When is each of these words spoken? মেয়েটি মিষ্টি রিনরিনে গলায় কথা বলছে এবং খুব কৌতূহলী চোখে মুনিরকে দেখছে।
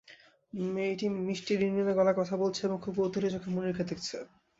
মেয়েটি 0.69 1.05
মিষ্টি 1.19 1.53
রিনরিনে 1.55 1.93
গলায় 1.97 2.17
কথা 2.19 2.35
বলছে 2.41 2.61
এবং 2.63 2.77
খুব 2.83 2.93
কৌতূহলী 2.97 3.29
চোখে 3.33 3.49
মুনিরকে 3.51 3.83
দেখছে। 3.89 4.15